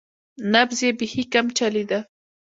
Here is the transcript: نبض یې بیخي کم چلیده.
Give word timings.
نبض 0.53 0.79
یې 0.85 0.91
بیخي 0.99 1.23
کم 1.33 1.45
چلیده. 1.57 1.99